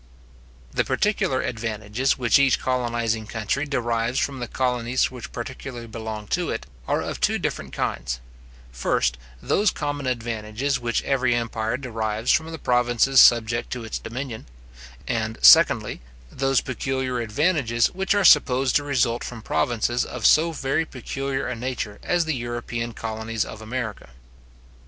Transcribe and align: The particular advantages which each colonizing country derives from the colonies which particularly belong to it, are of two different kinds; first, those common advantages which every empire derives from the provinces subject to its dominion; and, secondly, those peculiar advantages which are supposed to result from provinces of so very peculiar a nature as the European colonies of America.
The 0.71 0.83
particular 0.83 1.43
advantages 1.43 2.17
which 2.17 2.39
each 2.39 2.57
colonizing 2.59 3.27
country 3.27 3.65
derives 3.67 4.17
from 4.17 4.39
the 4.39 4.47
colonies 4.47 5.11
which 5.11 5.31
particularly 5.31 5.85
belong 5.85 6.25
to 6.29 6.49
it, 6.49 6.65
are 6.87 7.03
of 7.03 7.19
two 7.21 7.37
different 7.37 7.71
kinds; 7.71 8.19
first, 8.71 9.19
those 9.43 9.69
common 9.69 10.07
advantages 10.07 10.79
which 10.79 11.03
every 11.03 11.35
empire 11.35 11.77
derives 11.77 12.31
from 12.31 12.49
the 12.51 12.57
provinces 12.57 13.21
subject 13.21 13.69
to 13.73 13.83
its 13.83 13.99
dominion; 13.99 14.47
and, 15.07 15.37
secondly, 15.43 16.01
those 16.31 16.61
peculiar 16.61 17.19
advantages 17.19 17.91
which 17.93 18.15
are 18.15 18.25
supposed 18.25 18.75
to 18.77 18.83
result 18.83 19.23
from 19.23 19.43
provinces 19.43 20.03
of 20.03 20.25
so 20.25 20.51
very 20.51 20.83
peculiar 20.83 21.45
a 21.45 21.55
nature 21.55 21.99
as 22.01 22.25
the 22.25 22.33
European 22.33 22.91
colonies 22.91 23.45
of 23.45 23.61
America. 23.61 24.09